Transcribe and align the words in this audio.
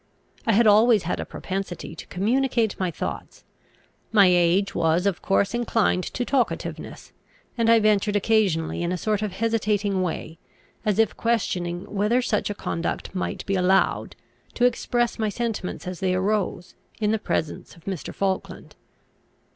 I 0.47 0.53
had 0.53 0.65
always 0.65 1.03
had 1.03 1.19
a 1.19 1.25
propensity 1.27 1.95
to 1.95 2.07
communicate 2.07 2.79
my 2.79 2.89
thoughts; 2.89 3.43
my 4.11 4.25
age 4.25 4.73
was, 4.73 5.05
of 5.05 5.21
course, 5.21 5.53
inclined 5.53 6.03
to 6.15 6.25
talkativeness; 6.25 7.11
and 7.55 7.69
I 7.69 7.79
ventured 7.79 8.15
occasionally 8.15 8.81
in 8.81 8.91
a 8.91 8.97
sort 8.97 9.21
of 9.21 9.33
hesitating 9.33 10.01
way, 10.01 10.39
as 10.83 10.97
if 10.97 11.15
questioning 11.15 11.85
whether 11.85 12.19
such 12.19 12.49
a 12.49 12.55
conduct 12.55 13.13
might 13.13 13.45
be 13.45 13.53
allowed, 13.53 14.15
to 14.55 14.65
express 14.65 15.19
my 15.19 15.29
sentiments 15.29 15.85
as 15.87 15.99
they 15.99 16.15
arose, 16.15 16.73
in 16.99 17.11
the 17.11 17.19
presence 17.19 17.75
of 17.75 17.85
Mr. 17.85 18.11
Falkland. 18.11 18.75